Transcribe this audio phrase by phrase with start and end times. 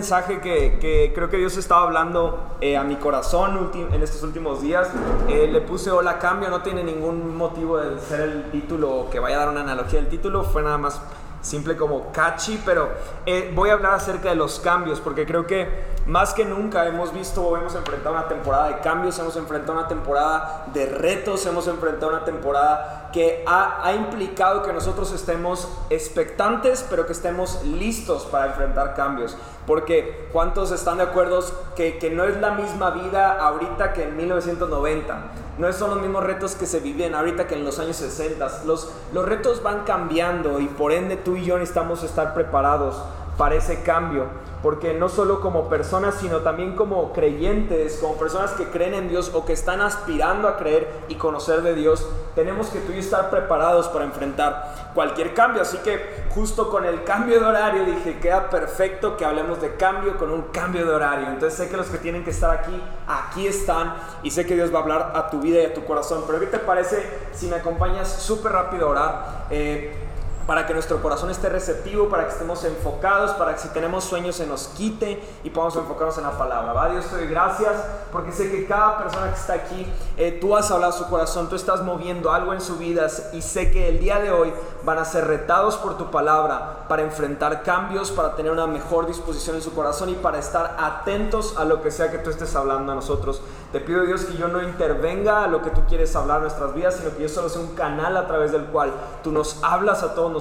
[0.00, 4.88] mensaje que, creo que Dios estaba hablando eh, a mi corazón en estos últimos días.
[5.28, 9.20] Eh, le puse hola cambio, no tiene ningún motivo de ser el título o que
[9.20, 11.02] vaya a dar una analogía del título, fue nada más
[11.42, 12.88] simple como catchy, pero
[13.26, 17.12] eh, voy a hablar acerca de los cambios, porque creo que más que nunca hemos
[17.12, 21.66] visto o hemos enfrentado una temporada de cambios, hemos enfrentado una temporada de retos, hemos
[21.68, 28.46] enfrentado una temporada que ha, implicado que nosotros estemos expectantes, pero que estemos listos para
[28.46, 29.36] enfrentar cambios.
[29.70, 31.44] Porque ¿cuántos están de acuerdo
[31.76, 35.22] que, que no es la misma vida ahorita que en 1990?
[35.58, 38.64] No son los mismos retos que se vivían ahorita que en los años 60.
[38.64, 43.00] Los, los retos van cambiando y por ende tú y yo necesitamos estar preparados
[43.40, 44.26] para ese cambio
[44.62, 49.30] porque no solo como personas, sino también como creyentes, como personas que creen en Dios
[49.32, 53.30] o que están aspirando a creer y conocer de Dios, tenemos que tú y estar
[53.30, 55.62] preparados para enfrentar cualquier cambio.
[55.62, 60.18] Así que justo con el cambio de horario dije, queda perfecto que hablemos de cambio
[60.18, 61.28] con un cambio de horario.
[61.28, 64.72] Entonces sé que los que tienen que estar aquí, aquí están y sé que Dios
[64.74, 66.24] va a hablar a tu vida y a tu corazón.
[66.26, 69.46] Pero ¿qué te parece si me acompañas súper rápido a orar?
[69.50, 70.09] Eh,
[70.50, 74.34] para que nuestro corazón esté receptivo, para que estemos enfocados, para que si tenemos sueños
[74.34, 76.72] se nos quite y podamos enfocarnos en la palabra.
[76.72, 76.88] ¿va?
[76.88, 77.76] Dios te doy gracias
[78.10, 81.54] porque sé que cada persona que está aquí, eh, tú has hablado su corazón, tú
[81.54, 85.04] estás moviendo algo en su vida y sé que el día de hoy van a
[85.04, 89.72] ser retados por tu palabra para enfrentar cambios, para tener una mejor disposición en su
[89.72, 93.40] corazón y para estar atentos a lo que sea que tú estés hablando a nosotros.
[93.70, 96.74] Te pido Dios que yo no intervenga a lo que tú quieres hablar en nuestras
[96.74, 100.02] vidas, sino que yo solo sea un canal a través del cual tú nos hablas
[100.02, 100.39] a todos nosotros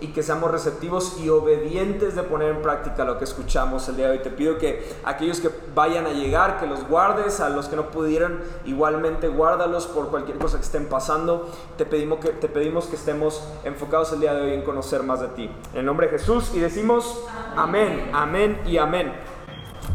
[0.00, 4.06] y que seamos receptivos y obedientes de poner en práctica lo que escuchamos el día
[4.06, 4.18] de hoy.
[4.22, 7.90] Te pido que aquellos que vayan a llegar, que los guardes, a los que no
[7.90, 11.48] pudieran, igualmente guárdalos por cualquier cosa que estén pasando.
[11.76, 15.20] Te pedimos que, te pedimos que estemos enfocados el día de hoy en conocer más
[15.20, 15.50] de ti.
[15.72, 17.22] En el nombre de Jesús y decimos
[17.56, 19.37] amén, amén y amén.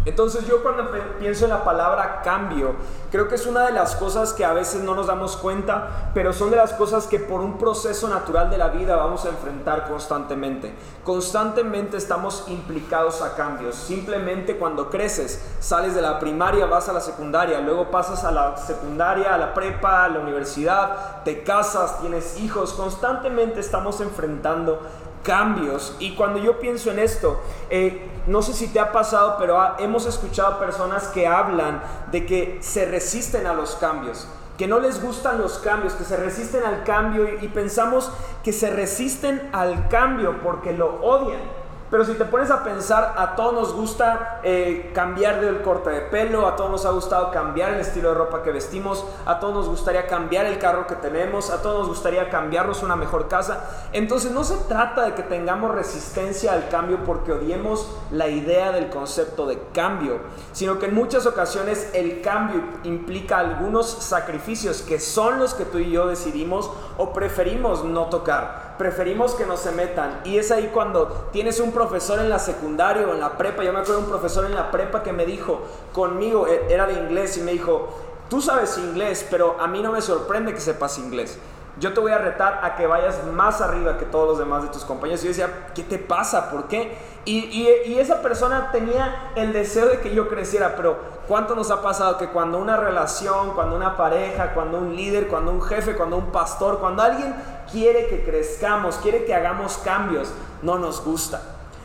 [0.05, 2.75] Entonces yo cuando pienso en la palabra cambio,
[3.11, 6.33] creo que es una de las cosas que a veces no nos damos cuenta, pero
[6.33, 9.87] son de las cosas que por un proceso natural de la vida vamos a enfrentar
[9.87, 10.73] constantemente.
[11.03, 13.75] Constantemente estamos implicados a cambios.
[13.75, 18.57] Simplemente cuando creces, sales de la primaria, vas a la secundaria, luego pasas a la
[18.57, 24.81] secundaria, a la prepa, a la universidad, te casas, tienes hijos, constantemente estamos enfrentando
[25.23, 25.95] cambios.
[25.99, 30.05] Y cuando yo pienso en esto, eh, no sé si te ha pasado, pero hemos
[30.05, 35.39] escuchado personas que hablan de que se resisten a los cambios, que no les gustan
[35.39, 38.11] los cambios, que se resisten al cambio y pensamos
[38.43, 41.62] que se resisten al cambio porque lo odian.
[41.93, 46.01] Pero si te pones a pensar, a todos nos gusta eh, cambiar del corte de
[46.01, 49.53] pelo, a todos nos ha gustado cambiar el estilo de ropa que vestimos, a todos
[49.53, 53.89] nos gustaría cambiar el carro que tenemos, a todos nos gustaría cambiarnos una mejor casa.
[53.93, 58.89] Entonces no se trata de que tengamos resistencia al cambio porque odiemos la idea del
[58.89, 60.17] concepto de cambio,
[60.51, 65.77] sino que en muchas ocasiones el cambio implica algunos sacrificios que son los que tú
[65.77, 70.21] y yo decidimos o preferimos no tocar preferimos que no se metan.
[70.25, 73.63] Y es ahí cuando tienes un profesor en la secundaria o en la prepa.
[73.63, 75.61] Yo me acuerdo de un profesor en la prepa que me dijo
[75.91, 77.89] conmigo, e, era de inglés, y me dijo,
[78.29, 81.37] tú sabes inglés, pero a mí no me sorprende que sepas inglés
[81.79, 84.69] yo te voy a retar a que vayas más arriba que todos los demás de
[84.69, 85.21] tus compañeros.
[85.21, 86.51] Y yo decía, ¿qué te pasa?
[86.51, 86.95] ¿Por qué?
[87.25, 87.67] Y,
[87.97, 90.97] esa persona tenía el deseo de que yo creciera, pero
[91.27, 95.51] ¿cuánto nos ha pasado que cuando una relación, cuando una pareja, cuando un líder, cuando
[95.51, 97.33] un jefe, cuando un pastor, cuando alguien
[97.71, 101.41] quiere que crezcamos, quiere que hagamos cambios, no nos gusta?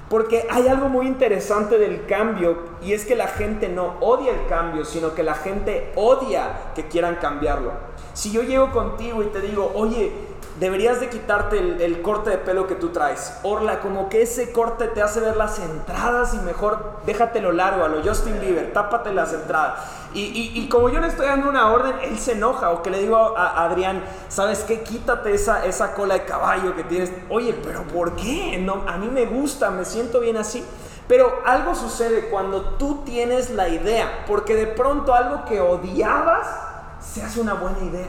[0.09, 4.47] Porque hay algo muy interesante del cambio y es que la gente no odia el
[4.49, 7.73] cambio, sino que la gente odia que quieran cambiarlo.
[8.19, 10.13] Si yo llego contigo y te digo, oye,
[10.59, 13.33] deberías de quitarte el, corte de pelo que tú traes.
[13.45, 17.89] Orla, como que ese corte te hace ver las entradas y mejor déjatelo largo a
[17.89, 19.85] lo Justin Bieber, tápate las entradas.
[20.15, 22.71] Y, como yo le estoy dando una orden, él se enoja.
[22.73, 24.83] O que le digo a, Adrián, ¿sabes qué?
[24.83, 27.13] Quítate esa, esa cola de caballo que tienes.
[27.29, 28.59] Oye, pero ¿por qué?
[28.59, 30.65] No, a mí me gusta, me siento bien así.
[31.07, 36.68] Pero algo sucede cuando tú tienes la idea, porque de pronto algo que odiabas
[37.13, 38.09] se hace una buena idea.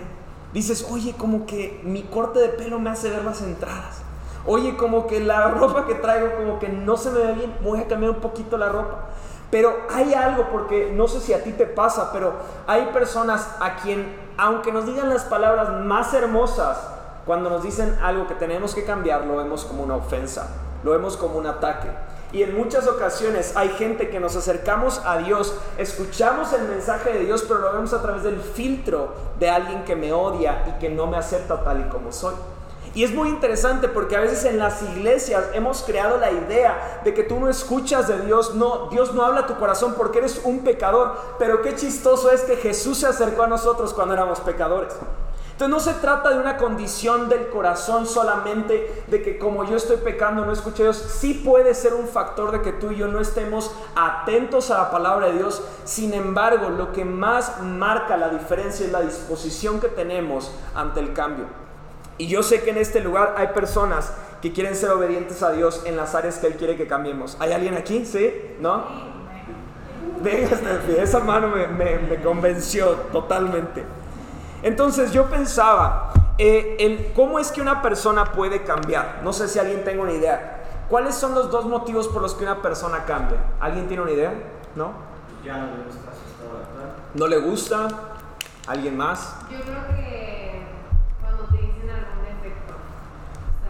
[0.54, 4.02] Dices, oye, como que mi corte de pelo me hace ver las entradas.
[4.46, 7.80] Oye, como que la ropa que traigo como que no se me ve bien, voy
[7.80, 9.10] a cambiar un poquito la ropa.
[9.52, 12.34] Pero hay algo, porque no sé si a ti te pasa, pero
[12.68, 16.78] hay personas a quien, aunque nos digan las palabras más hermosas,
[17.26, 20.50] cuando nos dicen algo que tenemos que cambiar, lo vemos como una ofensa,
[20.84, 21.90] lo vemos como un ataque.
[22.32, 27.26] Y en muchas ocasiones hay gente que nos acercamos a Dios, escuchamos el mensaje de
[27.26, 30.90] Dios, pero lo vemos a través del filtro de alguien que me odia y que
[30.90, 32.36] no me acepta tal y como soy.
[32.94, 37.14] Y es muy interesante porque a veces en las iglesias hemos creado la idea de
[37.14, 40.42] que tú no escuchas de Dios, no, Dios no habla a tu corazón porque eres
[40.44, 44.94] un pecador, pero qué chistoso es que Jesús se acercó a nosotros cuando éramos pecadores.
[45.60, 49.98] Entonces no se trata de una condición del corazón solamente de que como yo estoy
[49.98, 50.96] pecando no escucho a Dios.
[51.20, 54.90] Sí puede ser un factor de que tú y yo no estemos atentos a la
[54.90, 55.62] palabra de Dios.
[55.84, 61.12] Sin embargo, lo que más marca la diferencia es la disposición que tenemos ante el
[61.12, 61.48] cambio.
[62.18, 65.82] Y yo sé que en este lugar hay personas que quieren ser obedientes a Dios
[65.84, 67.36] en las áreas que Él quiere que cambiemos.
[67.38, 68.06] ¿Hay alguien aquí?
[68.06, 68.34] ¿Sí?
[68.62, 68.86] ¿No?
[70.24, 70.58] Venga,
[70.98, 73.84] esa mano me, me convenció totalmente.
[74.62, 79.22] Entonces yo pensaba, eh, ¿cómo es que una persona puede cambiar?
[79.24, 80.86] No sé si alguien tenga una idea.
[80.90, 83.38] ¿Cuáles son los dos motivos por los que una persona cambia?
[83.60, 84.34] ¿Alguien tiene una idea?
[84.76, 84.94] ¿No?
[85.44, 86.10] Ya no le gusta
[87.14, 87.88] ¿No le gusta?
[88.68, 89.36] ¿Alguien más?
[89.50, 90.62] Yo creo que
[91.22, 92.74] cuando te dicen algún defecto.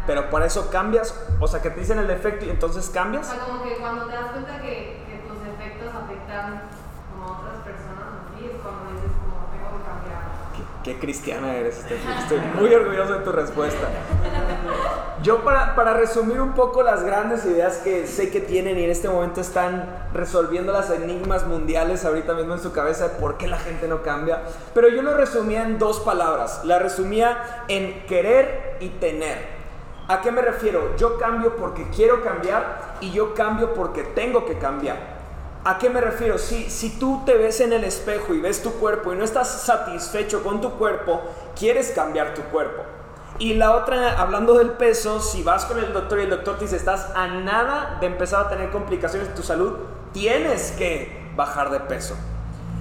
[0.05, 3.27] Pero por eso cambias, o sea, que te dicen el defecto y entonces cambias.
[3.27, 6.63] O sea, como que cuando te das cuenta que, que tus defectos afectan
[7.11, 10.19] como a otras personas, así es cuando dices como tengo que cambiar.
[10.89, 13.87] Qué, cristiana eres, estoy muy orgulloso de tu respuesta.
[15.21, 18.89] Yo para, para, resumir un poco las grandes ideas que sé que tienen y en
[18.89, 23.47] este momento están resolviendo las enigmas mundiales ahorita mismo en su cabeza de por qué
[23.47, 24.41] la gente no cambia,
[24.73, 26.61] pero yo lo resumía en dos palabras.
[26.63, 27.37] La resumía
[27.67, 29.37] en querer y tener.
[30.07, 30.95] ¿A qué me refiero?
[30.97, 35.18] Yo cambio porque quiero cambiar y yo cambio porque tengo que cambiar.
[35.65, 36.37] ¿A qué me refiero?
[36.37, 39.49] Si, si tú te ves en el espejo y ves tu cuerpo y no estás
[39.49, 41.21] satisfecho con tu cuerpo,
[41.57, 42.83] quieres cambiar tu cuerpo.
[43.39, 46.65] Y la otra, hablando del peso, si vas con el doctor y el doctor te
[46.65, 49.73] dice estás a nada de empezar a tener complicaciones en tu salud,
[50.13, 52.15] tienes que bajar de peso.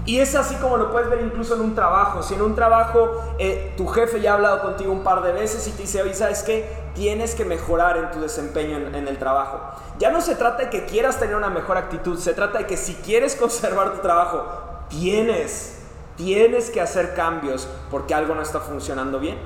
[0.08, 2.22] Y es así como lo puedes ver incluso en un trabajo.
[2.22, 5.68] Si en un trabajo eh, tu jefe ya ha hablado contigo un par de veces
[5.68, 6.66] y te dice, oye, ¿sabes qué?
[6.94, 9.60] Tienes que mejorar en tu desempeño en, en el trabajo.
[9.98, 12.78] Ya no se trata de que quieras tener una mejor actitud, se trata de que
[12.78, 14.46] si quieres conservar tu trabajo,
[14.88, 15.80] tienes,
[16.16, 19.36] tienes que hacer cambios porque algo no está funcionando bien.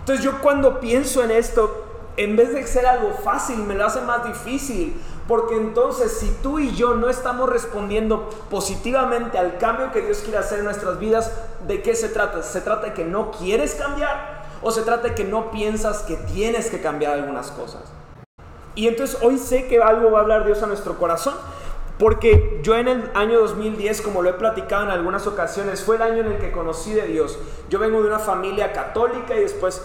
[0.00, 1.86] Entonces yo cuando pienso en esto,
[2.18, 5.00] en vez de ser algo fácil, me lo hace más difícil.
[5.30, 10.38] Porque entonces si tú y yo no estamos respondiendo positivamente al cambio que Dios quiere
[10.38, 11.30] hacer en nuestras vidas,
[11.68, 12.42] ¿de qué se trata?
[12.42, 14.42] ¿Se trata de que no quieres cambiar?
[14.60, 17.82] ¿O se trata de que no piensas que tienes que cambiar algunas cosas?
[18.74, 21.34] Y entonces hoy sé que algo va a hablar Dios a nuestro corazón.
[21.96, 26.02] Porque yo en el año 2010, como lo he platicado en algunas ocasiones, fue el
[26.02, 27.38] año en el que conocí de Dios.
[27.68, 29.80] Yo vengo de una familia católica y después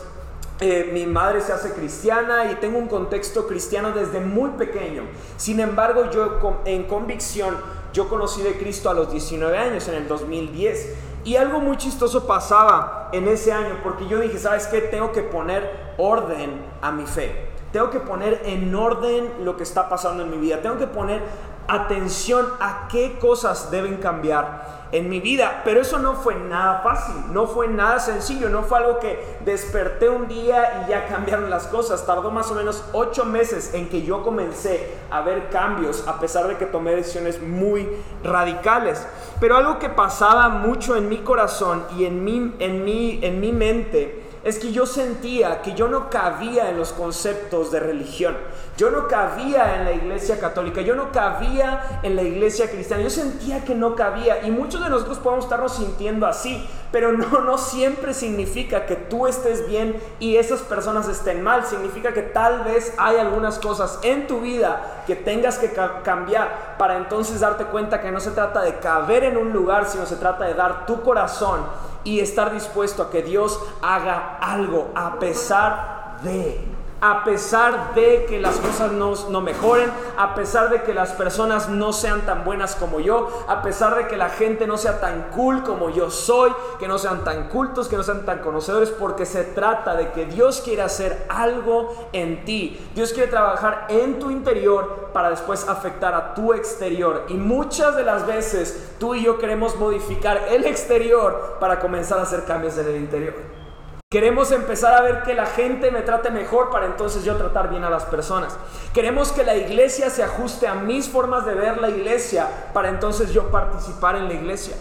[0.62, 5.04] eh, mi madre se hace cristiana y tengo un contexto cristiano desde muy pequeño.
[5.36, 7.58] Sin embargo, yo en convicción,
[7.92, 10.96] yo conocí de Cristo a los 19 años, en el 2010.
[11.26, 14.80] Y algo muy chistoso pasaba en ese año, porque yo dije, ¿sabes qué?
[14.80, 17.50] Tengo que poner orden a mi fe.
[17.74, 20.62] Tengo que poner en orden lo que está pasando en mi vida.
[20.62, 21.22] Tengo que poner
[21.68, 25.62] atención a qué cosas deben cambiar en mi vida.
[25.66, 30.10] Pero eso no fue nada fácil, no fue nada sencillo, no fue algo que desperté
[30.10, 32.06] un día y ya cambiaron las cosas.
[32.06, 36.48] Tardó más o menos ocho meses en que yo comencé a ver cambios, a pesar
[36.48, 37.90] de que tomé decisiones muy
[38.24, 39.06] radicales.
[39.40, 43.52] Pero algo que pasaba mucho en mi corazón y en mi, en mi, en mi
[43.52, 48.38] mente es que yo sentía que yo no cabía en los conceptos de religión.
[48.78, 53.10] Yo no cabía en la iglesia católica, yo no cabía en la iglesia cristiana, yo
[53.10, 57.58] sentía que no cabía y muchos de nosotros podemos estarnos sintiendo así, pero no, no
[57.58, 62.94] siempre significa que tú estés bien y esas personas estén mal, significa que tal vez
[62.98, 65.72] hay algunas cosas en tu vida que tengas que
[66.04, 70.06] cambiar para entonces darte cuenta que no se trata de caber en un lugar, sino
[70.06, 71.62] se trata de dar tu corazón
[72.04, 76.76] y estar dispuesto a que Dios haga algo a pesar de
[77.08, 81.70] a pesar de que las cosas no, no, mejoren, a pesar de que las personas
[81.70, 85.30] no sean tan buenas como yo, a pesar de que la gente no sea tan
[85.36, 89.28] cool como yo soy, que no sean tan cultos, que no sean tan conocedores, porque
[89.28, 92.84] se trata de que Dios quiere hacer algo en ti.
[92.96, 97.26] Dios quiere trabajar en tu interior para después afectar a tu exterior.
[97.30, 102.24] Y muchas de las veces tú y yo queremos modificar el exterior para comenzar a
[102.24, 103.65] hacer cambios en el interior.
[104.12, 107.84] Queremos empezar a ver que la gente me trate mejor para entonces yo tratar bien
[107.84, 108.56] a las personas.
[108.94, 113.34] Queremos que la iglesia se ajuste a mis formas de ver la iglesia para entonces
[113.34, 114.76] yo participar en la iglesia.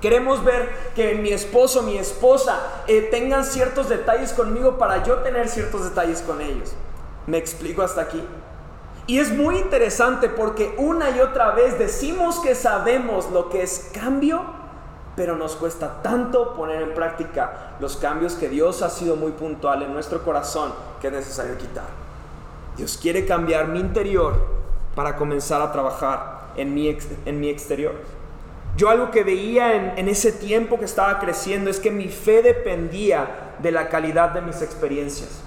[0.00, 5.48] Queremos ver que mi esposo, mi esposa eh, tengan ciertos detalles conmigo para yo tener
[5.48, 6.72] ciertos detalles con ellos.
[7.26, 8.24] ¿Me explico hasta aquí?
[9.08, 13.90] Y es muy interesante porque una y otra vez decimos que sabemos lo que es
[13.92, 14.61] cambio,
[15.16, 19.82] pero nos cuesta tanto poner en práctica los cambios que Dios ha sido muy puntual
[19.82, 21.84] en nuestro corazón que es necesario quitar.
[22.76, 24.34] Dios quiere cambiar mi interior
[24.94, 27.94] para comenzar a trabajar en mi, en mi exterior.
[28.76, 32.42] Yo algo que veía en, en ese tiempo que estaba creciendo es que mi fe
[32.42, 35.42] dependía de la calidad de mis experiencias.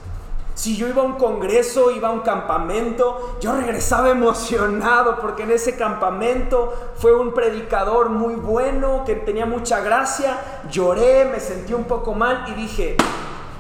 [0.56, 5.52] Si yo iba a un congreso, iba a un campamento, yo regresaba emocionado porque en
[5.52, 10.64] ese campamento fue un predicador muy bueno, que tenía mucha gracia.
[10.72, 12.96] Lloré, me sentí un poco mal y dije,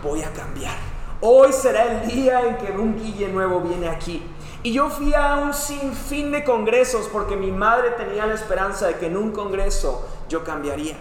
[0.01, 0.75] voy a cambiar.
[1.19, 4.23] Hoy será el día en que un Guille nuevo viene aquí.
[4.63, 8.95] Y yo fui a un sinfín de congresos porque mi madre tenía la esperanza de
[8.95, 10.95] que en un congreso yo cambiaría.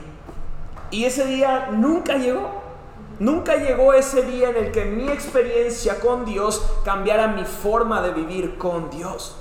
[0.90, 2.63] Y ese día nunca llegó.
[3.20, 8.12] Nunca llegó ese día en el que mi experiencia con Dios cambiara mi forma de
[8.12, 9.36] vivir con Dios.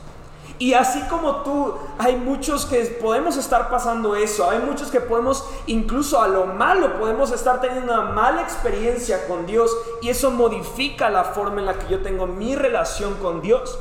[0.59, 5.43] Y así como tú, hay muchos que podemos estar pasando eso, hay muchos que podemos,
[5.65, 11.09] incluso a lo malo, podemos estar teniendo una mala experiencia con Dios y eso modifica
[11.09, 13.79] la forma en la que yo tengo mi relación con Dios.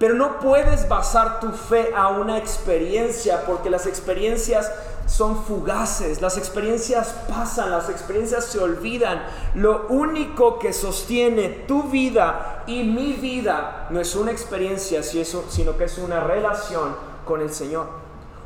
[0.00, 4.72] Pero no puedes basar tu fe a una experiencia porque las experiencias
[5.10, 9.22] son fugaces, las experiencias pasan, las experiencias se olvidan.
[9.54, 15.84] Lo único que sostiene tu vida y mi vida no es una experiencia, sino que
[15.84, 16.94] es una relación
[17.26, 17.88] con el Señor.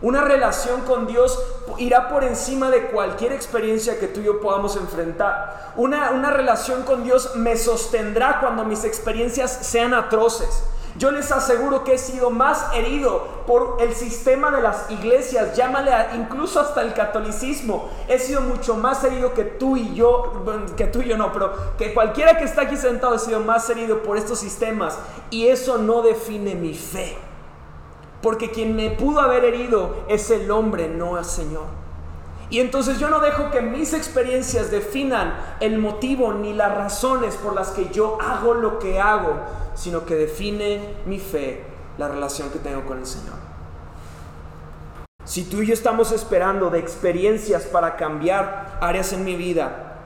[0.01, 1.39] Una relación con Dios
[1.79, 5.73] irá por encima de cualquier experiencia que tú y yo podamos enfrentar.
[5.77, 10.65] Una, una relación con Dios me sostendrá cuando mis experiencias sean atroces.
[10.97, 15.91] Yo les aseguro que he sido más herido por el sistema de las iglesias, llámale
[16.15, 17.89] incluso hasta el catolicismo.
[18.07, 20.45] He sido mucho más herido que tú y yo,
[20.77, 23.69] que tú y yo no, pero que cualquiera que está aquí sentado he sido más
[23.71, 24.97] herido por estos sistemas.
[25.31, 27.19] Y eso no define mi fe.
[28.23, 31.85] Porque quien me pudo haber herido es el hombre, no el Señor.
[32.51, 37.55] Y entonces yo no dejo que mis experiencias definan el motivo ni las razones por
[37.55, 39.35] las que yo hago lo que hago,
[39.75, 41.65] sino que define mi fe,
[41.99, 43.37] la relación que tengo con el Señor.
[45.25, 49.99] Si tú y yo estamos esperando de experiencias para cambiar áreas en mi vida,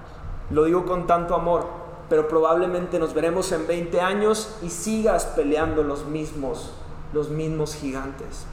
[0.50, 1.66] lo digo con tanto amor,
[2.08, 6.72] pero probablemente nos veremos en 20 años y sigas peleando los mismos,
[7.12, 8.46] los mismos gigantes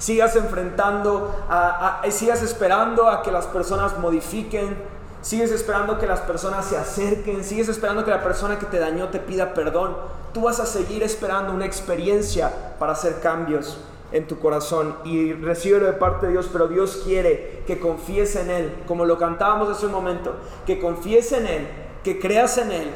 [0.00, 4.76] sigas enfrentando, a, sigas esperando a que las personas modifiquen,
[5.22, 9.08] sigues esperando que las personas se acerquen, sigues esperando que la persona que te dañó
[9.08, 9.96] te pida perdón.
[10.32, 13.78] Tú vas a seguir esperando una experiencia para hacer cambios
[14.12, 18.50] en tu corazón y recibirlo de parte de Dios, pero Dios quiere que confíes en
[18.50, 20.34] Él, como lo cantábamos hace un momento,
[20.66, 21.68] que confíes en Él,
[22.02, 22.90] que creas en Él,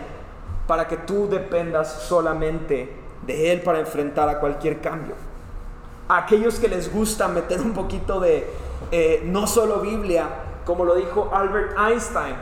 [0.66, 2.90] para que tú dependas solamente
[3.26, 5.14] de Él para enfrentar a cualquier cambio
[6.08, 8.46] a aquellos que les gusta meter un poquito de
[8.90, 10.28] eh, no solo Biblia,
[10.64, 12.34] como lo dijo Albert Einstein.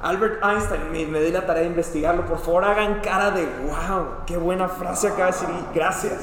[0.00, 4.24] Albert Einstein, me, me di la tarea de investigarlo, por favor hagan cara de wow,
[4.26, 6.20] qué buena frase acaba de decir, gracias,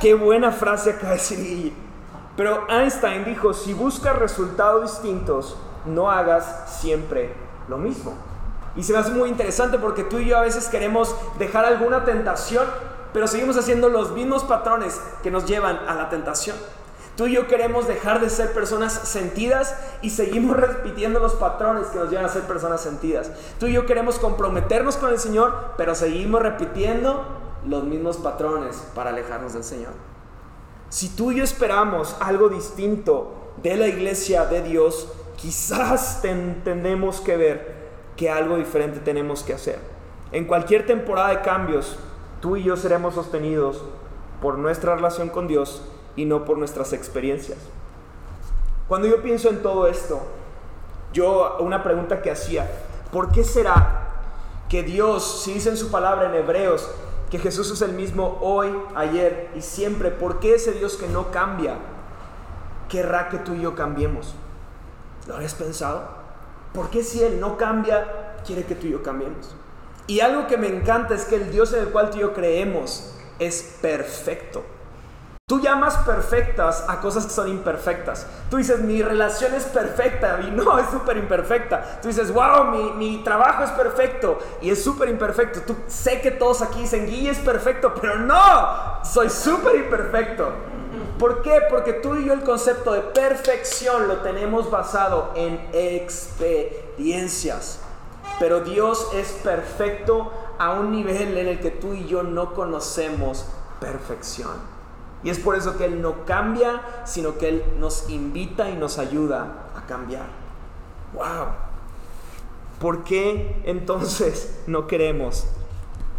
[0.00, 1.72] qué buena frase acaba de decir.
[2.36, 7.34] Pero Einstein dijo, si buscas resultados distintos, no hagas siempre
[7.68, 8.14] lo mismo.
[8.76, 12.04] Y se me hace muy interesante porque tú y yo a veces queremos dejar alguna
[12.04, 12.66] tentación
[13.16, 16.54] pero seguimos haciendo los mismos patrones que nos llevan a la tentación.
[17.16, 21.98] Tú y yo queremos dejar de ser personas sentidas y seguimos repitiendo los patrones que
[21.98, 23.30] nos llevan a ser personas sentidas.
[23.58, 27.24] Tú y yo queremos comprometernos con el Señor, pero seguimos repitiendo
[27.66, 29.92] los mismos patrones para alejarnos del Señor.
[30.90, 37.36] Si tú y yo esperamos algo distinto de la iglesia de Dios, quizás tenemos que
[37.36, 37.76] ver
[38.16, 39.78] que algo diferente tenemos que hacer.
[40.32, 41.98] En cualquier temporada de cambios,
[42.40, 43.82] tú y yo seremos sostenidos
[44.42, 45.82] por nuestra relación con Dios
[46.16, 47.58] y no por nuestras experiencias.
[48.88, 50.20] Cuando yo pienso en todo esto,
[51.12, 52.70] yo una pregunta que hacía,
[53.12, 54.06] ¿por qué será
[54.68, 56.88] que Dios, si dice en su palabra en Hebreos,
[57.30, 61.30] que Jesús es el mismo hoy, ayer y siempre, ¿por qué ese Dios que no
[61.30, 61.76] cambia
[62.88, 64.34] querrá que tú y yo cambiemos?
[65.26, 66.08] ¿Lo habías pensado?
[66.72, 69.56] ¿Por qué si Él no cambia, quiere que tú y yo cambiemos?
[70.06, 72.32] Y algo que me encanta es que el Dios en el cual tú y yo
[72.32, 74.62] creemos es perfecto.
[75.48, 78.26] Tú llamas perfectas a cosas que son imperfectas.
[78.50, 82.00] Tú dices, mi relación es perfecta y no, es súper imperfecta.
[82.02, 85.60] Tú dices, wow, mi, mi trabajo es perfecto y es súper imperfecto.
[85.60, 90.50] Tú sé que todos aquí dicen, Guille es perfecto, pero no, soy súper imperfecto.
[91.16, 91.62] ¿Por qué?
[91.70, 97.78] Porque tú y yo el concepto de perfección lo tenemos basado en experiencias.
[98.40, 103.46] Pero Dios es perfecto a un nivel en el que tú y yo no conocemos
[103.78, 104.74] perfección.
[105.22, 108.98] Y es por eso que Él no cambia, sino que Él nos invita y nos
[108.98, 110.26] ayuda a cambiar.
[111.14, 111.48] ¡Wow!
[112.80, 115.46] ¿Por qué entonces no queremos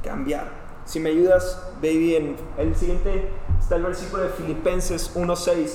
[0.03, 0.47] cambiar?
[0.85, 5.69] Si me ayudas, baby, en el siguiente está el versículo de Filipenses 1.6.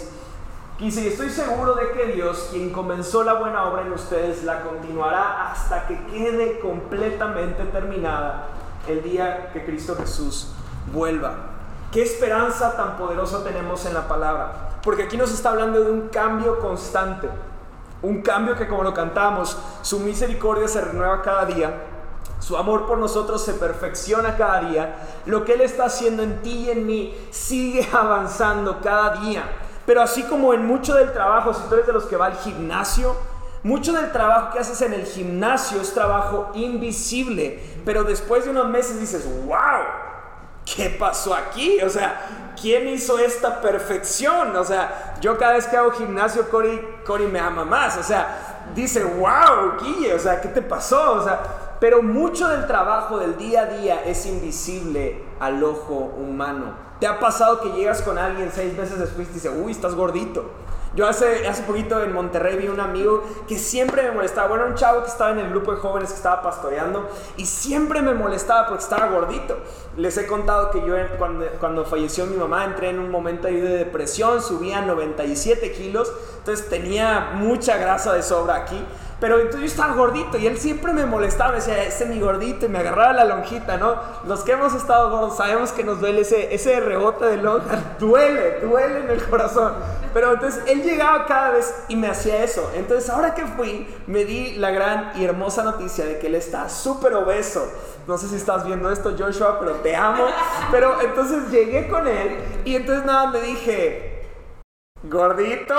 [0.78, 4.62] Dice, y estoy seguro de que Dios, quien comenzó la buena obra en ustedes, la
[4.62, 8.48] continuará hasta que quede completamente terminada
[8.88, 10.52] el día que Cristo Jesús
[10.92, 11.51] vuelva.
[11.92, 14.78] Qué esperanza tan poderosa tenemos en la palabra.
[14.82, 17.28] Porque aquí nos está hablando de un cambio constante.
[18.00, 21.70] Un cambio que como lo cantamos, su misericordia se renueva cada día.
[22.40, 24.96] Su amor por nosotros se perfecciona cada día.
[25.26, 29.44] Lo que Él está haciendo en ti y en mí sigue avanzando cada día.
[29.84, 32.36] Pero así como en mucho del trabajo, si tú eres de los que va al
[32.36, 33.14] gimnasio,
[33.64, 37.62] mucho del trabajo que haces en el gimnasio es trabajo invisible.
[37.84, 39.56] Pero después de unos meses dices, wow,
[40.64, 41.80] ¿qué pasó aquí?
[41.82, 44.54] O sea, ¿quién hizo esta perfección?
[44.56, 47.96] O sea, yo cada vez que hago gimnasio, Cory, Cory me ama más.
[47.96, 51.12] O sea, dice, wow, Guille, o sea, ¿qué te pasó?
[51.12, 56.74] O sea, pero mucho del trabajo del día a día es invisible al ojo humano.
[57.00, 60.48] ¿Te ha pasado que llegas con alguien seis meses después y dice, uy, estás gordito?
[60.94, 64.48] Yo hace, hace poquito en Monterrey vi un amigo que siempre me molestaba.
[64.48, 67.08] Bueno, un chavo que estaba en el grupo de jóvenes que estaba pastoreando
[67.38, 69.56] y siempre me molestaba porque estaba gordito.
[69.96, 73.58] Les he contado que yo cuando, cuando falleció mi mamá entré en un momento ahí
[73.58, 78.84] de depresión, subía 97 kilos, entonces tenía mucha grasa de sobra aquí.
[79.22, 82.66] Pero entonces yo estaba gordito y él siempre me molestaba, decía, ese es mi gordito
[82.66, 83.94] y me agarraba la lonjita, ¿no?
[84.26, 88.58] Los que hemos estado gordos sabemos que nos duele ese, ese rebote de lonja, duele,
[88.62, 89.74] duele en el corazón.
[90.12, 92.68] Pero entonces él llegaba cada vez y me hacía eso.
[92.74, 96.68] Entonces ahora que fui, me di la gran y hermosa noticia de que él está
[96.68, 97.64] súper obeso.
[98.08, 100.26] No sé si estás viendo esto, Joshua, pero te amo.
[100.72, 104.11] Pero entonces llegué con él y entonces nada, me dije,
[105.04, 105.74] gordito.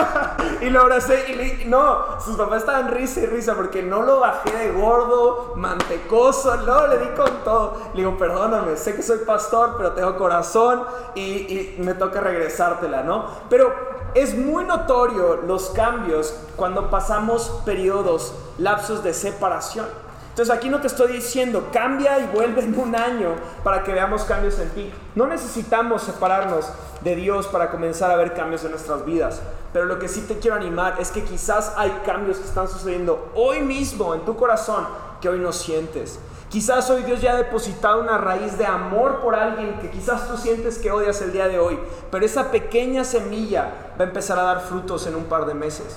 [0.60, 4.20] y lo abracé y le, no, sus papás estaban risa y risa porque no lo
[4.20, 7.76] bajé de gordo, mantecoso, no, le di con todo.
[7.94, 10.84] Le digo, perdóname, sé que soy pastor, pero tengo corazón
[11.14, 13.26] y, y me toca regresártela, ¿no?
[13.48, 13.72] Pero
[14.14, 19.86] es muy notorio los cambios cuando pasamos periodos, lapsos de separación.
[20.34, 24.24] Entonces aquí no te estoy diciendo, cambia y vuelve en un año para que veamos
[24.24, 24.92] cambios en ti.
[25.14, 29.40] No necesitamos separarnos de Dios para comenzar a ver cambios en nuestras vidas.
[29.72, 33.30] Pero lo que sí te quiero animar es que quizás hay cambios que están sucediendo
[33.36, 34.88] hoy mismo en tu corazón
[35.20, 36.18] que hoy no sientes.
[36.48, 40.36] Quizás hoy Dios ya ha depositado una raíz de amor por alguien que quizás tú
[40.36, 41.78] sientes que odias el día de hoy.
[42.10, 45.96] Pero esa pequeña semilla va a empezar a dar frutos en un par de meses.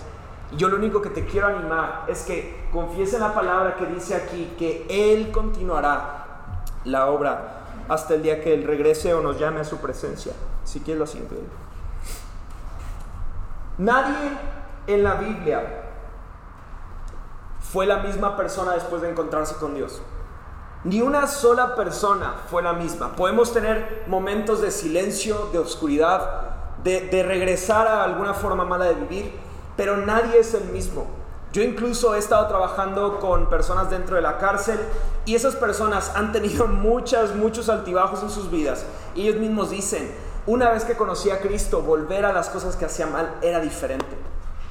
[0.55, 4.15] Yo lo único que te quiero animar es que confíes en la palabra que dice
[4.15, 9.59] aquí que Él continuará la obra hasta el día que Él regrese o nos llame
[9.59, 10.31] a su presencia.
[10.63, 11.35] Si quieres lo siguiente.
[13.77, 14.31] Nadie
[14.87, 15.83] en la Biblia
[17.59, 20.01] fue la misma persona después de encontrarse con Dios.
[20.83, 23.15] Ni una sola persona fue la misma.
[23.15, 28.93] Podemos tener momentos de silencio, de oscuridad, de, de regresar a alguna forma mala de
[28.93, 29.46] vivir,
[29.77, 31.05] pero nadie es el mismo.
[31.53, 34.79] Yo incluso he estado trabajando con personas dentro de la cárcel
[35.25, 38.85] y esas personas han tenido muchas, muchos altibajos en sus vidas.
[39.15, 40.11] Y ellos mismos dicen,
[40.45, 44.17] una vez que conocí a Cristo, volver a las cosas que hacía mal era diferente.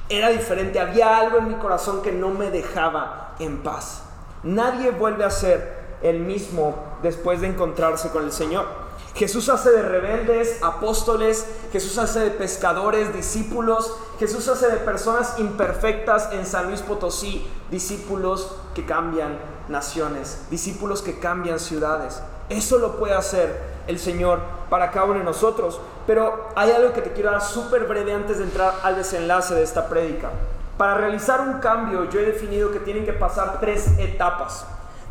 [0.09, 4.03] Era diferente, había algo en mi corazón que no me dejaba en paz.
[4.43, 8.86] Nadie vuelve a ser el mismo después de encontrarse con el Señor.
[9.15, 16.31] Jesús hace de rebeldes apóstoles, Jesús hace de pescadores discípulos, Jesús hace de personas imperfectas
[16.33, 19.37] en San Luis Potosí, discípulos que cambian
[19.69, 22.21] naciones, discípulos que cambian ciudades.
[22.49, 24.39] Eso lo puede hacer el Señor
[24.69, 25.79] para cada uno de nosotros.
[26.05, 29.63] Pero hay algo que te quiero dar súper breve antes de entrar al desenlace de
[29.63, 30.29] esta prédica.
[30.77, 34.65] Para realizar un cambio yo he definido que tienen que pasar tres etapas.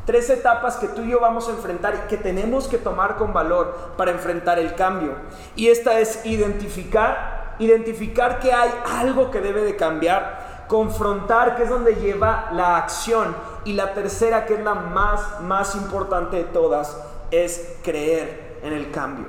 [0.06, 3.32] Tres etapas que tú y yo vamos a enfrentar y que tenemos que tomar con
[3.32, 5.16] valor para enfrentar el cambio.
[5.56, 11.68] Y esta es identificar, identificar que hay algo que debe de cambiar, confrontar, que es
[11.68, 13.34] donde lleva la acción.
[13.64, 16.96] Y la tercera, que es la más, más importante de todas,
[17.32, 19.26] es creer en el cambio.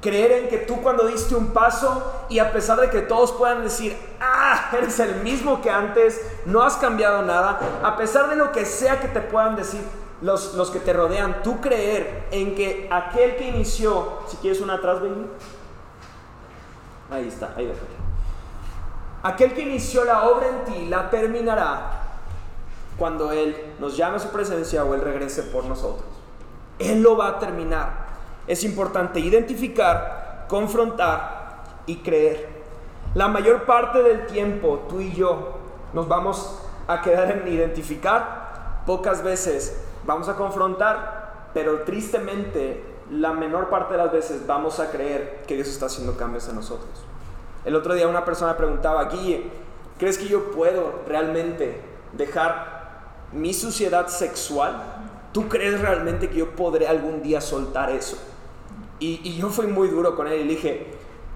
[0.00, 3.62] Creer en que tú cuando diste un paso y a pesar de que todos puedan
[3.62, 8.50] decir, ah, eres el mismo que antes, no has cambiado nada, a pesar de lo
[8.50, 9.80] que sea que te puedan decir,
[10.20, 15.00] los, que te rodean, tú creer en que aquel que inició, si quieres una atrás,
[15.00, 15.28] ven.
[17.10, 17.86] Ahí está, ahí déjate.
[19.22, 22.02] Aquel que inició la obra en ti la terminará
[22.96, 26.08] cuando Él nos llame a su presencia o Él regrese por nosotros.
[26.78, 28.06] Él lo va a terminar.
[28.46, 32.48] Es importante identificar confrontar y creer.
[33.14, 35.58] La mayor parte del tiempo tú y yo
[35.92, 43.68] nos vamos a quedar en identificar, pocas veces vamos a confrontar, pero tristemente la menor
[43.68, 46.88] parte de las veces vamos a creer que Dios está haciendo cambios en nosotros.
[47.66, 49.50] El otro día una persona preguntaba, Guille,
[49.98, 51.82] ¿crees que yo puedo realmente
[52.14, 54.82] dejar mi suciedad sexual?
[55.32, 58.16] ¿Tú crees realmente que yo podré algún día soltar eso?
[59.00, 60.86] Y, y yo fui muy duro con él y dije,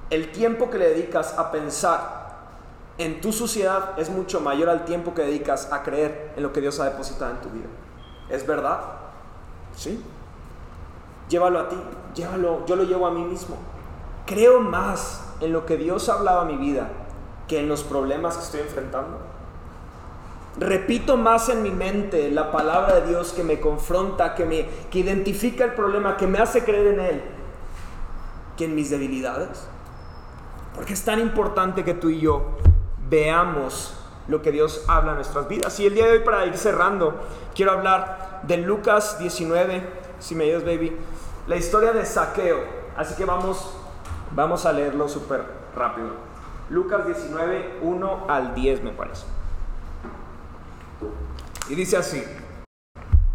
[0.08, 2.22] el tiempo que le dedicas a pensar
[2.96, 6.62] en tu suciedad es mucho mayor al tiempo que dedicas a creer en lo que
[6.62, 7.66] Dios ha depositado en tu vida.
[8.32, 8.80] ¿Es verdad?
[9.76, 10.02] Sí.
[11.28, 11.76] Llévalo a ti,
[12.14, 13.56] llévalo, yo lo llevo a mí mismo.
[14.26, 16.88] Creo más en lo que Dios ha hablado a mi vida
[17.46, 19.18] que en los problemas que estoy enfrentando.
[20.58, 25.00] Repito más en mi mente la palabra de Dios que me confronta, que me que
[25.00, 27.22] identifica el problema, que me hace creer en él,
[28.56, 29.66] que en mis debilidades.
[30.74, 32.56] Porque es tan importante que tú y yo
[33.10, 35.78] veamos lo que Dios habla en nuestras vidas.
[35.80, 37.20] Y el día de hoy, para ir cerrando,
[37.54, 39.82] quiero hablar de Lucas 19,
[40.18, 40.96] si me ayudas, baby,
[41.46, 42.58] la historia de saqueo.
[42.96, 43.74] Así que vamos,
[44.32, 45.42] vamos a leerlo súper
[45.74, 46.10] rápido.
[46.70, 49.26] Lucas 19, 1 al 10, me parece.
[51.68, 52.24] Y dice así.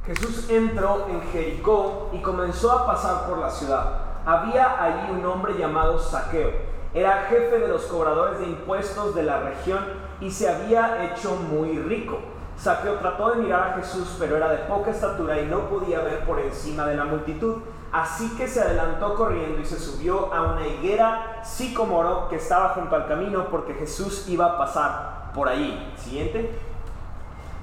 [0.05, 4.01] Jesús entró en Jericó y comenzó a pasar por la ciudad.
[4.25, 9.41] Había allí un hombre llamado Saqueo era jefe de los cobradores de impuestos de la
[9.41, 9.79] región
[10.21, 12.19] y se había hecho muy rico.
[12.57, 16.25] Saqueo trató de mirar a Jesús, pero era de poca estatura y no podía ver
[16.25, 17.57] por encima de la multitud.
[17.91, 22.95] Así que se adelantó corriendo y se subió a una higuera sicomoro que estaba junto
[22.95, 25.93] al camino porque Jesús iba a pasar por allí.
[25.97, 26.57] Siguiente.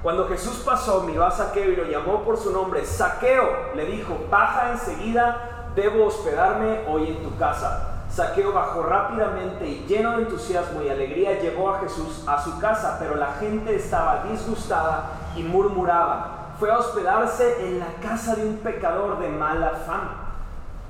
[0.02, 2.84] Cuando Jesús pasó, miró a Saqueo y lo llamó por su nombre.
[2.84, 7.93] Saqueo le dijo, baja enseguida, debo hospedarme hoy en tu casa.
[8.14, 12.96] Saqueo bajó rápidamente y lleno de entusiasmo y alegría llevó a Jesús a su casa,
[13.00, 16.54] pero la gente estaba disgustada y murmuraba.
[16.60, 20.20] Fue a hospedarse en la casa de un pecador de mala fama.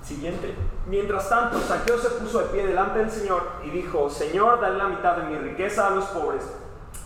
[0.02, 0.54] Siguiente.
[0.86, 4.88] Mientras tanto, Saqueo se puso de pie delante del Señor y dijo, Señor, dale la
[4.88, 6.42] mitad de mi riqueza a los pobres,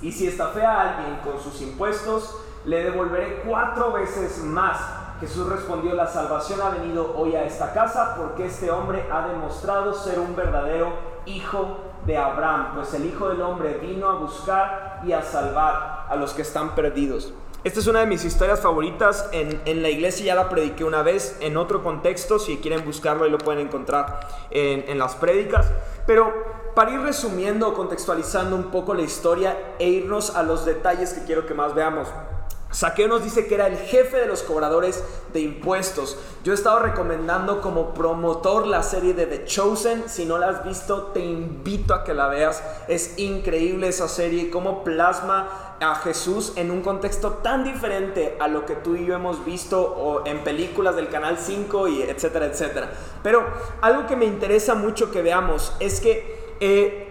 [0.03, 4.79] y si estafé a alguien con sus impuestos, le devolveré cuatro veces más.
[5.21, 9.93] Jesús respondió, la salvación ha venido hoy a esta casa porque este hombre ha demostrado
[9.93, 10.93] ser un verdadero
[11.27, 16.17] hijo de Abraham, pues el Hijo del Hombre vino a buscar y a salvar a
[16.17, 17.35] los que están perdidos.
[17.65, 19.29] Esta es una de mis historias favoritas.
[19.33, 22.39] En, en, la iglesia ya la prediqué una vez en otro contexto.
[22.39, 25.67] Si quieren buscarlo, ahí lo pueden encontrar en, en las prédicas.
[26.07, 26.33] Pero
[26.77, 31.25] para ir resumiendo o contextualizando un poco la historia e irnos a los detalles que
[31.25, 32.09] quiero que más veamos.
[32.71, 35.03] Saqueo nos dice que era el jefe de los cobradores
[35.33, 36.19] de impuestos.
[36.45, 40.09] Yo he estado recomendando como promotor la serie de The Chosen.
[40.09, 42.63] Si no la has visto, te invito a que la veas.
[42.87, 48.67] Es increíble esa serie, cómo plasma a Jesús en un contexto tan diferente a lo
[48.67, 52.91] que tú y yo hemos visto en películas del Canal 5 y etcétera, etcétera.
[53.23, 53.47] Pero
[53.81, 56.57] algo que me interesa mucho que veamos es que...
[56.61, 57.08] Eh,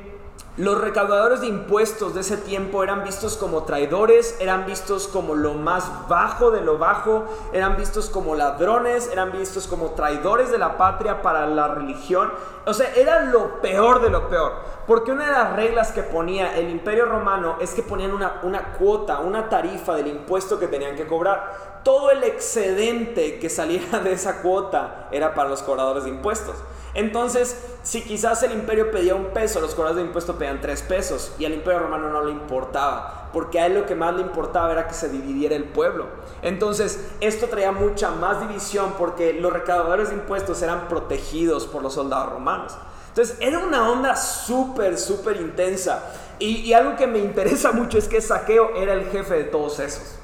[0.58, 5.54] los recaudadores de impuestos de ese tiempo eran vistos como traidores, eran vistos como lo
[5.54, 10.76] más bajo de lo bajo, eran vistos como ladrones, eran vistos como traidores de la
[10.76, 12.32] patria para la religión.
[12.66, 14.54] O sea, era lo peor de lo peor.
[14.88, 18.74] Porque una de las reglas que ponía el imperio romano es que ponían una, una
[18.74, 21.82] cuota, una tarifa del impuesto que tenían que cobrar.
[21.84, 26.56] Todo el excedente que saliera de esa cuota era para los cobradores de impuestos.
[26.94, 31.36] Entonces, si quizás el imperio pedía un peso, los cobradores de impuestos pedían tres pesos
[31.38, 34.72] y al imperio romano no le importaba, porque a él lo que más le importaba
[34.72, 36.08] era que se dividiera el pueblo.
[36.42, 41.94] Entonces, esto traía mucha más división porque los recaudadores de impuestos eran protegidos por los
[41.94, 42.78] soldados romanos.
[43.18, 46.04] Entonces, era una onda súper, súper intensa.
[46.38, 50.20] Y, algo que me interesa mucho es que Saqueo era el jefe de todos esos.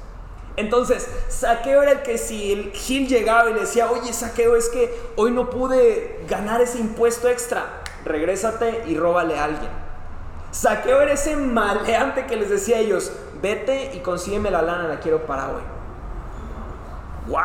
[0.54, 4.68] Entonces, Saqueo era el que si el Gil llegaba y le decía, oye, Saqueo, es
[4.68, 9.70] que hoy no pude ganar ese impuesto extra, regrésate y róbale a alguien.
[10.52, 13.10] Saqueo era ese maleante que les decía a ellos,
[13.42, 15.62] vete y consígueme la lana, la quiero para hoy.
[17.26, 17.40] ¡Wow!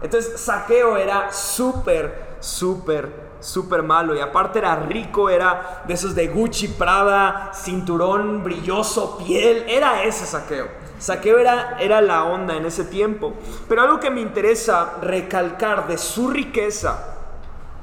[0.00, 6.28] Entonces, Saqueo era súper, súper súper malo y aparte era rico, era de esos de
[6.28, 10.68] Gucci, Prada, cinturón brilloso, piel, era ese saqueo.
[10.98, 13.34] Saqueo era, era la onda en ese tiempo.
[13.68, 17.14] Pero algo que me interesa recalcar de su riqueza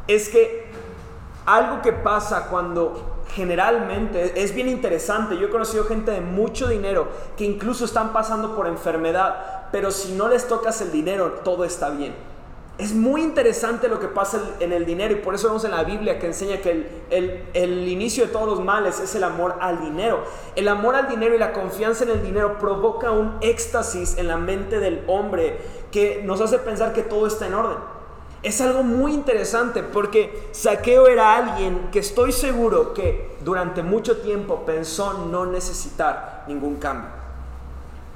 [0.07, 0.65] es que
[1.45, 5.37] algo que pasa cuando generalmente es bien interesante.
[5.37, 10.13] Yo he conocido gente de mucho dinero que incluso están pasando por enfermedad, pero si
[10.13, 12.15] no les tocas el dinero, todo está bien.
[12.77, 15.85] Es muy interesante lo que pasa en el dinero y por eso vemos en la
[15.85, 16.71] Biblia que enseña que
[17.09, 20.25] el, el, inicio de todos los males es el amor al dinero.
[20.57, 24.35] El amor al dinero y la confianza en el dinero provoca un éxtasis en la
[24.35, 25.57] mente del hombre
[25.89, 27.77] que nos hace pensar que todo está en orden.
[28.43, 34.65] Es algo muy interesante porque Saqueo era alguien que estoy seguro que durante mucho tiempo
[34.65, 37.24] pensó no necesitar ningún cambio.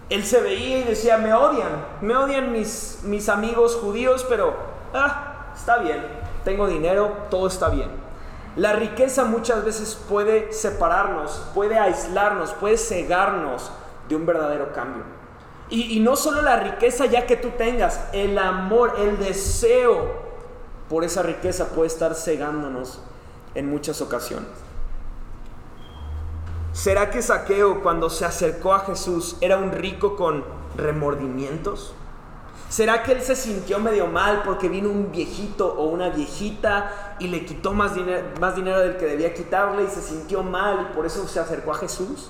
[0.10, 4.56] Él se veía y decía, me odian, me odian mis, mis amigos judíos, pero
[4.94, 6.04] ah, está bien,
[6.44, 7.90] tengo dinero, todo está bien.
[8.56, 13.72] La riqueza muchas veces puede separarnos, puede aislarnos, puede cegarnos
[14.08, 15.04] de un verdadero cambio.
[15.70, 20.30] Y, y no solo la riqueza ya que tú tengas, el amor, el deseo
[20.90, 23.00] por esa riqueza puede estar cegándonos
[23.54, 24.50] en muchas ocasiones.
[26.72, 30.46] ¿Será que Saqueo cuando se acercó a Jesús era un rico con
[30.78, 31.94] remordimientos?
[32.70, 37.28] ¿Será que él se sintió medio mal porque vino un viejito o una viejita y
[37.28, 40.96] le quitó más dinero, más dinero del que debía quitarle y se sintió mal y
[40.96, 42.30] por eso se acercó a Jesús?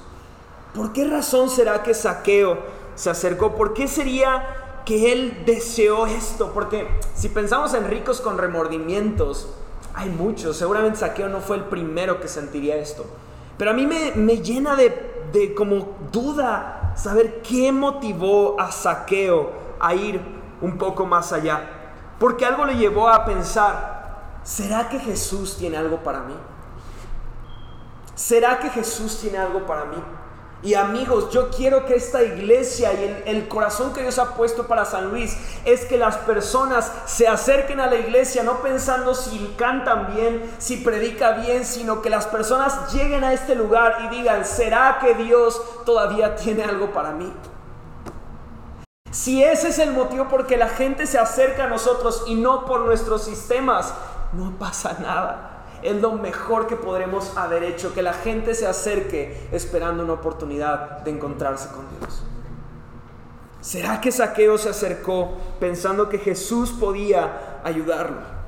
[0.73, 2.59] ¿Por qué razón será que Saqueo
[2.95, 3.55] se acercó?
[3.55, 6.51] ¿Por qué sería que él deseó esto?
[6.53, 9.49] Porque si pensamos en ricos con remordimientos,
[9.93, 10.55] hay muchos.
[10.55, 13.05] Seguramente Saqueo no fue el primero que sentiría esto.
[13.59, 20.21] Pero a mí me, llena de, como duda saber qué motivó a Saqueo a ir
[20.61, 21.69] un poco más allá.
[22.17, 26.35] Porque algo le llevó a pensar, ¿será que Jesús tiene algo para mí?
[28.15, 30.01] ¿Será que Jesús tiene algo para mí?
[30.61, 34.83] Y amigos, yo quiero que esta iglesia y el, corazón que Dios ha puesto para
[34.83, 40.13] San Luis es que las personas se acerquen a la iglesia no pensando si cantan
[40.13, 44.99] bien, si predica bien, sino que las personas lleguen a este lugar y digan, ¿será
[44.99, 47.31] que Dios todavía tiene algo para mí?
[49.11, 52.65] Si ese es el motivo por que la gente se acerca a nosotros y no
[52.65, 53.93] por nuestros sistemas,
[54.33, 59.47] no pasa nada es lo mejor que podremos haber hecho, que la gente se acerque
[59.51, 62.23] esperando una oportunidad de encontrarse con Dios.
[63.61, 68.38] ¿Será que Saqueo se acercó pensando que Jesús podía ayudarlo?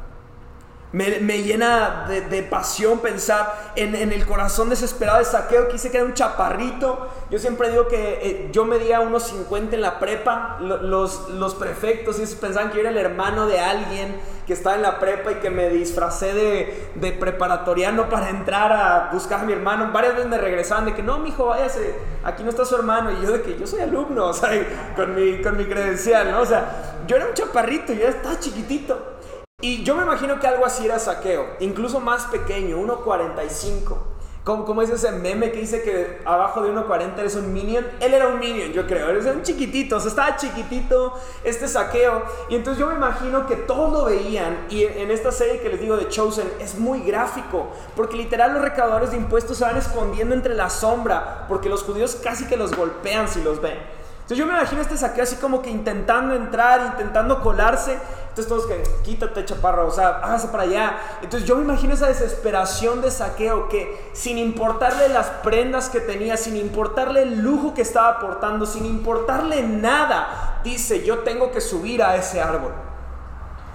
[0.94, 6.06] Me, llena de, pasión pensar en, el corazón desesperado de saqueo que dice que era
[6.06, 7.08] un chaparrito.
[7.30, 10.58] Yo siempre digo que eh, yo medía unos 50 en la prepa.
[10.60, 14.82] Los, los prefectos y pensaban que yo era el hermano de alguien que estaba en
[14.82, 19.54] la prepa y que me disfracé de, de preparatoriano para entrar a buscar a mi
[19.54, 19.92] hermano.
[19.94, 23.12] Varias veces me regresaban de que no, mijo, váyase, aquí no está su hermano.
[23.12, 24.50] Y yo de que yo soy alumno, o sea,
[24.96, 26.42] con mi, con mi credencial, ¿no?
[26.42, 29.21] O sea, yo era un chaparrito, yo estaba chiquitito.
[29.62, 33.96] Y yo me imagino que algo así era saqueo, incluso más pequeño, 1.45.
[34.44, 37.86] Como, como es ese meme que dice que abajo de 1.40 eres un minion.
[38.00, 39.08] Él era un minion, yo creo.
[39.08, 42.24] Era un chiquitito, o sea, estaba chiquitito este saqueo.
[42.50, 44.66] Y entonces yo me imagino que todos lo veían.
[44.72, 47.68] Y en esta serie que les digo de Chosen es muy gráfico.
[47.96, 51.46] Porque literal los recaudadores de impuestos se van escondiendo entre la sombra.
[51.48, 53.78] Porque los judíos casi que los golpean si los ven.
[54.22, 58.00] Entonces yo me imagino este saqueo así como que intentando entrar, intentando colarse.
[58.32, 60.98] Entonces todos que, quítate chaparro, o sea, hágase para allá.
[61.22, 66.38] Entonces yo me imagino esa desesperación de saqueo que sin importarle las prendas que tenía,
[66.38, 72.02] sin importarle el lujo que estaba aportando, sin importarle nada, dice, yo tengo que subir
[72.02, 72.72] a ese árbol.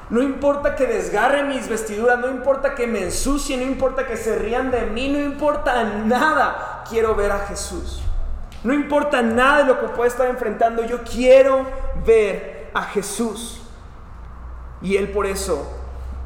[0.08, 4.36] No importa que desgarre mis vestiduras, no importa que me ensucie, no importa que se
[4.36, 6.82] rían de mí, no importa nada.
[6.88, 8.00] Quiero ver a Jesús.
[8.64, 11.66] No importa nada de lo que pueda estar enfrentando, yo quiero
[12.06, 13.60] ver a Jesús.
[14.82, 15.66] Y él por eso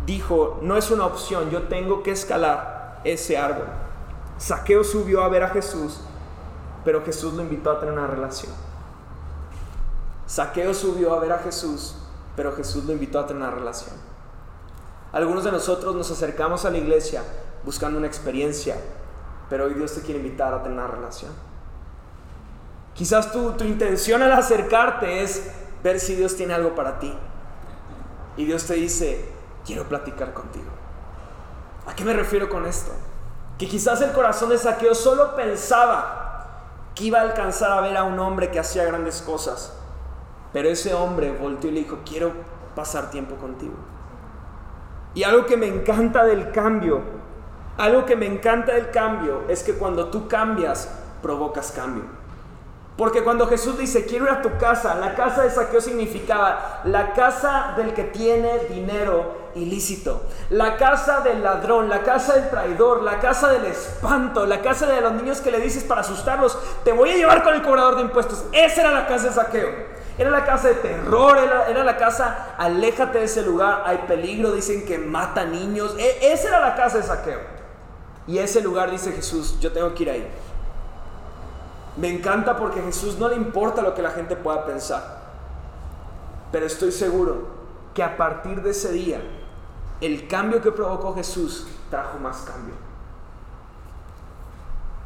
[0.06, 3.66] dijo, no es una opción, yo tengo que escalar ese árbol.
[4.38, 6.00] Saqueo subió a ver a Jesús,
[6.84, 8.52] pero Jesús lo invitó a tener una relación.
[10.26, 11.96] Saqueo subió a ver a Jesús,
[12.36, 13.94] pero Jesús lo invitó a tener una relación.
[15.12, 17.22] Algunos de nosotros nos acercamos a la iglesia
[17.64, 18.76] buscando una experiencia,
[19.48, 21.32] pero hoy Dios te quiere invitar a tener una relación.
[22.94, 25.50] Quizás tu, tu intención al acercarte es
[25.82, 27.12] ver si Dios tiene algo para ti.
[28.36, 29.28] Y Dios te dice,
[29.64, 30.70] quiero platicar contigo.
[31.86, 32.92] ¿A qué me refiero con esto?
[33.58, 36.20] Que quizás el corazón de Saqueo solo pensaba
[36.94, 39.76] que iba a alcanzar a ver a un hombre que hacía grandes cosas.
[40.52, 42.32] Pero ese hombre volteó y le dijo, quiero
[42.74, 43.74] pasar tiempo contigo.
[45.14, 47.00] Y algo que me encanta del cambio,
[47.76, 50.88] algo que me encanta del cambio es que cuando tú cambias,
[51.22, 52.19] provocas cambio.
[53.00, 57.14] Porque cuando Jesús dice, quiero ir a tu casa, la casa de saqueo significaba la
[57.14, 63.18] casa del que tiene dinero ilícito, la casa del ladrón, la casa del traidor, la
[63.18, 67.08] casa del espanto, la casa de los niños que le dices para asustarlos, te voy
[67.08, 68.44] a llevar con el cobrador de impuestos.
[68.52, 69.70] Esa era la casa de saqueo.
[70.18, 74.84] Era la casa de terror, era, la casa, aléjate de ese lugar, hay peligro, dicen
[74.84, 75.96] que mata niños.
[75.98, 77.40] E, esa era la casa de saqueo.
[78.26, 80.30] Y ese lugar dice Jesús, yo tengo que ir ahí.
[81.96, 85.20] Me encanta porque a Jesús no le importa lo que la gente pueda pensar.
[86.52, 87.48] Pero estoy seguro
[87.94, 89.20] que a partir de ese día,
[90.00, 92.74] el cambio que provocó Jesús trajo más cambio.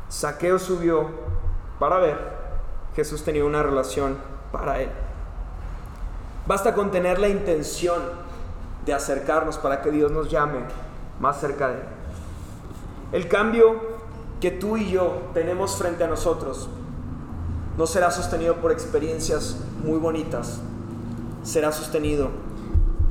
[0.09, 1.11] Saqueo subió
[1.79, 2.19] para ver.
[2.95, 4.17] Jesús tenía una relación
[4.53, 4.91] para él.
[6.47, 8.03] Basta con tener la intención
[8.85, 10.61] de acercarnos para que Dios nos llame
[11.19, 11.87] más cerca de Él.
[13.13, 13.94] El cambio
[14.45, 16.69] que tú y yo tenemos frente a nosotros
[17.79, 20.61] no será sostenido por experiencias muy bonitas,
[21.43, 22.29] será sostenido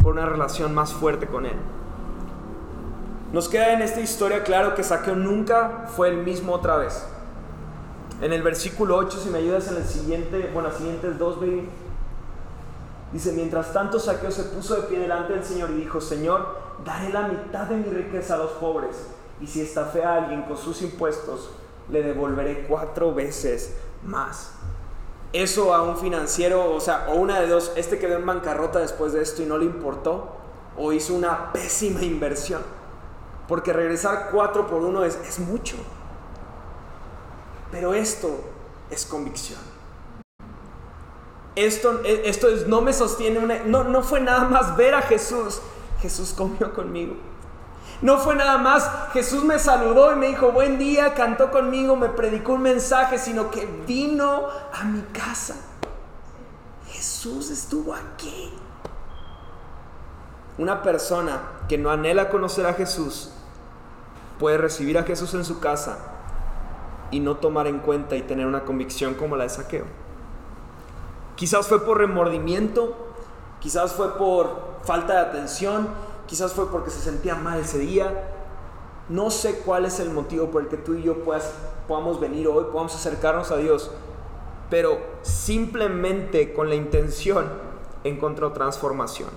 [0.03, 1.55] por una relación más fuerte con Él.
[3.31, 7.03] Nos queda en esta historia claro que Saqueo nunca fue el mismo otra vez.
[8.21, 11.67] En el versículo 8, si me ayudas en el siguiente, bueno, siguientes dos, baby.
[13.11, 16.45] Dice, mientras tanto Saqueo se puso de pie delante del Señor y dijo, Señor,
[16.85, 19.07] daré la mitad de mi riqueza a los pobres,
[19.43, 21.49] y si estafé a alguien con sus impuestos,
[21.89, 24.53] le devolveré cuatro veces más.
[25.33, 29.11] Eso a un financiero, o sea, o una de dos, este quedó en bancarrota después
[29.11, 30.37] de esto y no le importó,
[30.77, 32.61] o hizo una pésima inversión.
[33.49, 35.75] Porque regresar cuatro por uno es, mucho.
[37.69, 38.29] Pero esto
[38.89, 39.59] es convicción.
[41.55, 45.59] Esto, esto es, no me sostiene no, no fue nada más ver a Jesús.
[45.99, 47.32] Jesús comió conmigo.
[48.03, 52.09] No fue nada más, Jesús me saludó y me dijo buen día, cantó conmigo, me
[52.09, 55.55] predicó un mensaje, sino que vino a mi casa.
[56.89, 58.51] Jesús estuvo aquí.
[60.57, 63.31] Una persona que no anhela conocer a Jesús
[64.37, 65.97] puede recibir a Jesús en su casa
[67.09, 69.85] y no tomar en cuenta y tener una convicción como la de saqueo.
[71.37, 72.97] Quizás fue por remordimiento,
[73.61, 75.87] quizás fue por falta de atención,
[76.27, 78.29] quizás fue porque se sentía mal ese día.
[79.09, 81.17] No sé cuál es el motivo por el que tú y yo
[81.87, 83.91] podamos venir hoy, podamos acercarnos a Dios,
[84.69, 87.47] pero simplemente con la intención
[88.03, 89.29] encontró transformación.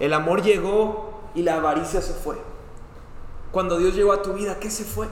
[0.00, 2.36] El amor llegó y la avaricia se fue.
[3.52, 5.06] Cuando Dios llegó a tu vida, ¿qué se fue?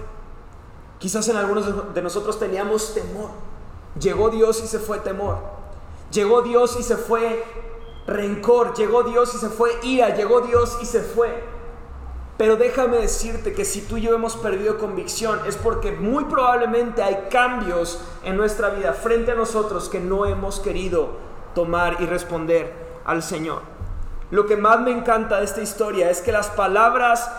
[0.99, 3.31] Quizás en algunos de nosotros teníamos temor.
[4.01, 5.39] Llegó Dios y se fue temor.
[6.11, 7.45] Llegó Dios y se fue
[8.07, 11.45] rencor, llegó Dios y se fue ira, llegó Dios y se fue.
[12.37, 17.03] Pero déjame decirte que si tú y yo hemos perdido convicción es porque muy probablemente
[17.03, 21.17] hay cambios en nuestra vida frente a nosotros que no hemos querido
[21.55, 22.73] tomar y responder
[23.07, 23.63] al Señor.
[24.31, 27.31] Lo que más me encanta de esta historia es que las palabras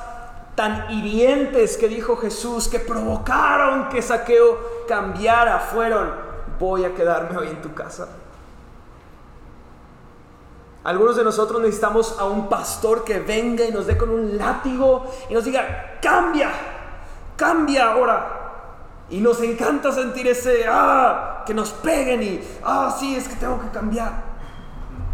[0.56, 6.12] tan hirientes que dijo Jesús, que provocaron que Saqueo cambiara, fueron,
[6.60, 8.08] voy a quedarme hoy en tu casa.
[10.88, 15.06] Algunos de nosotros necesitamos a un pastor que venga y nos dé con un látigo
[15.30, 16.50] y nos diga, cambia,
[17.36, 19.04] cambia ahora.
[19.10, 23.60] Y nos encanta sentir ese, ah, que nos peguen y, ah, sí, es que tengo
[23.60, 24.13] que cambiar.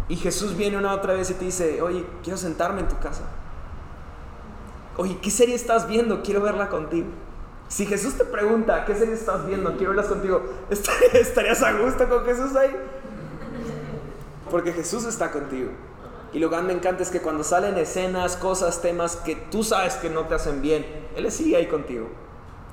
[0.06, 3.22] Y Jesús viene una otra vez y te dice, oye, quiero sentarme en tu casa.
[4.96, 6.22] Oye, ¿qué serie estás viendo?
[6.22, 7.08] Quiero verla contigo.
[7.66, 9.72] Si Jesús te pregunta, ¿qué serie estás viendo?
[9.76, 10.40] Quiero verlas contigo.
[11.12, 12.70] ¿Estarías a gusto con Jesús ahí?
[14.54, 15.72] Porque Jesús está contigo.
[16.32, 19.94] Y lo que me encanta es que cuando salen escenas, cosas, temas que tú sabes
[19.96, 20.86] que no te hacen bien,
[21.16, 22.06] Él sigue ahí contigo.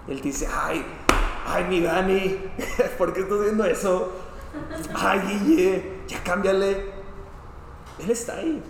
[0.08, 0.86] Él te dice, ay,
[1.44, 2.40] ay, mi Dani,
[3.00, 4.12] ¿por qué estás haciendo eso?
[4.94, 6.92] Ay, Guille, ya cámbiale.
[7.98, 8.62] Él está ahí.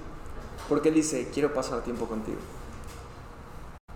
[0.69, 2.39] Porque Él dice, quiero pasar tiempo contigo.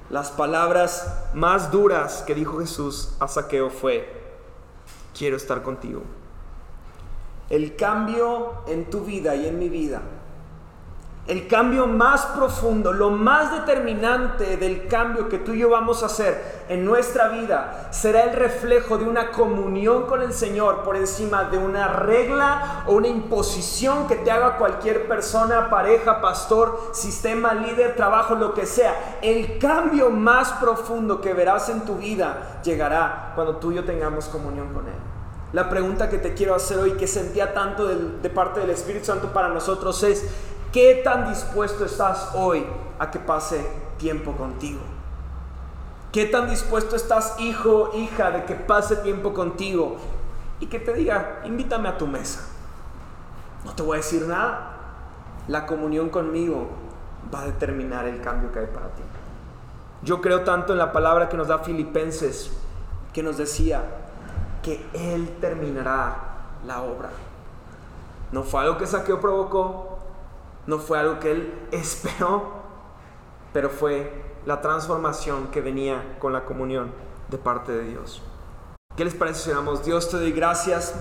[0.09, 4.11] Las palabras más duras que dijo Jesús a Saqueo fue,
[5.17, 6.03] quiero estar contigo.
[7.49, 10.01] El cambio en tu vida y en mi vida
[11.27, 16.05] el cambio más profundo, lo más determinante del cambio que tú y yo vamos a
[16.05, 21.45] hacer en nuestra vida será el reflejo de una comunión con el Señor por encima
[21.45, 27.95] de una regla o una imposición que te haga cualquier persona, pareja, pastor, sistema, líder,
[27.95, 29.17] trabajo, lo que sea.
[29.23, 34.25] El cambio más profundo que verás en tu vida llegará cuando tú y yo tengamos
[34.27, 35.14] comunión con Él.
[35.53, 39.31] La pregunta que te quiero hacer hoy, que sentía tanto de parte del Espíritu Santo
[39.31, 40.25] para nosotros es,
[40.75, 42.65] ¿Qué tan dispuesto estás hoy
[42.99, 43.65] a que pase
[43.97, 44.81] tiempo contigo?
[46.11, 49.95] ¿Qué tan dispuesto estás, hijo, hija, de que pase tiempo contigo
[50.59, 52.41] y que te diga, invítame a tu mesa?
[53.63, 54.73] No te voy a decir nada.
[55.47, 56.67] La comunión conmigo
[57.33, 59.01] va a determinar el cambio que hay para ti.
[60.01, 62.51] Yo creo tanto en la palabra que nos da Filipenses,
[63.13, 63.81] que nos decía
[64.65, 66.17] que Él terminará
[66.65, 67.11] la obra.
[68.31, 69.99] No fue algo que Saqueo provocó,
[70.65, 72.63] no fue algo que él esperó,
[73.53, 76.91] pero fue la transformación que venía con la comunión
[77.29, 78.23] de parte de Dios.
[78.97, 79.85] ¿Qué les parece si oramos?
[79.85, 80.95] Dios te doy gracias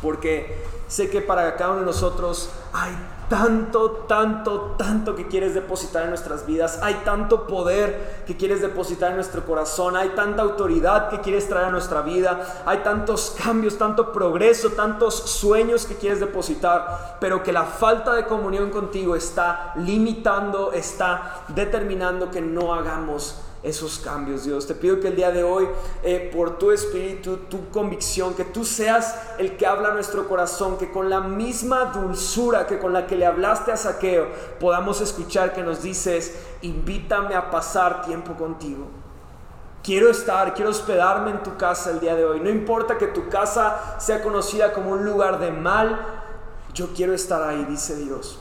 [0.00, 2.96] porque sé que para cada uno de nosotros hay
[3.28, 6.78] tanto, tanto, tanto que quieres depositar en nuestras vidas.
[6.82, 9.96] Hay tanto poder que quieres depositar en nuestro corazón.
[9.96, 12.62] Hay tanta autoridad que quieres traer a nuestra vida.
[12.66, 17.16] Hay tantos cambios, tanto progreso, tantos sueños que quieres depositar.
[17.20, 23.98] Pero que la falta de comunión contigo está limitando, está determinando que no hagamos esos
[23.98, 24.66] cambios, Dios.
[24.66, 25.68] Te pido que el día de hoy,
[26.04, 30.92] eh, por tu espíritu, tu convicción, que tú seas el que habla nuestro corazón, que
[30.92, 34.28] con la misma dulzura que con la que le hablaste a Saqueo,
[34.60, 38.86] podamos escuchar que nos dices, invítame a pasar tiempo contigo.
[39.82, 42.40] Quiero estar, quiero hospedarme en tu casa el día de hoy.
[42.40, 46.00] No importa que tu casa sea conocida como un lugar de mal,
[46.72, 48.38] yo quiero estar ahí, dice Dios.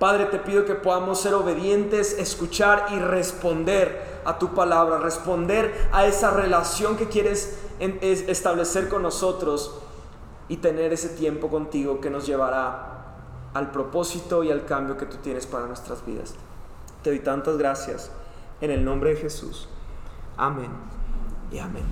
[0.00, 6.06] Padre, te pido que podamos ser obedientes, escuchar y responder a tu palabra, responder a
[6.06, 9.78] esa relación que quieres establecer con nosotros
[10.48, 13.12] y tener ese tiempo contigo que nos llevará
[13.52, 16.34] al propósito y al cambio que tú tienes para nuestras vidas.
[17.02, 18.10] Te doy tantas gracias
[18.62, 19.68] en el nombre de Jesús.
[20.38, 20.70] Amén
[21.52, 21.84] y amén.